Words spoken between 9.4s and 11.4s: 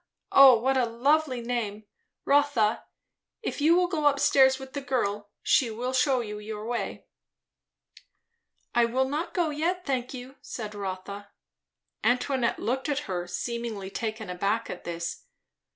yet, thank you," said Rotha.